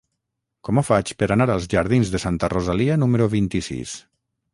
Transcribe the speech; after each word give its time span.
Com 0.67 0.79
ho 0.79 0.83
faig 0.85 1.11
per 1.19 1.27
anar 1.35 1.45
als 1.55 1.67
jardins 1.73 2.13
de 2.15 2.21
Santa 2.23 2.49
Rosalia 2.55 2.97
número 3.03 3.29
vint-i-sis? 3.35 3.95